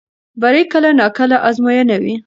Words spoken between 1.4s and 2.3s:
ازموینه وي.